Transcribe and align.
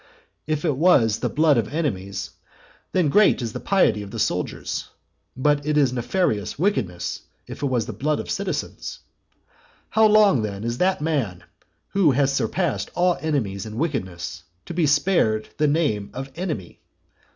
If 0.47 0.65
it 0.65 0.77
was 0.77 1.19
the 1.19 1.29
blood 1.29 1.59
of 1.59 1.71
enemies, 1.71 2.31
then 2.91 3.09
great 3.09 3.39
is 3.39 3.53
the 3.53 3.59
piety 3.59 4.01
of 4.01 4.09
the 4.09 4.17
soldiers; 4.17 4.87
but 5.37 5.63
it 5.63 5.77
is 5.77 5.93
nefarious 5.93 6.57
wickedness 6.57 7.21
if 7.45 7.61
it 7.61 7.67
was 7.67 7.85
the 7.85 7.93
blood 7.93 8.19
of 8.19 8.27
citizens. 8.27 8.97
How 9.91 10.07
long, 10.07 10.41
then, 10.41 10.63
is 10.63 10.79
that 10.79 11.01
man, 11.01 11.43
who 11.89 12.13
has 12.13 12.33
surpassed 12.33 12.89
all 12.95 13.19
enemies 13.21 13.67
in 13.67 13.77
wickedness, 13.77 14.41
to 14.65 14.73
be 14.73 14.87
spared 14.87 15.49
the 15.59 15.67
name 15.67 16.09
of 16.15 16.31
enemy? 16.35 16.79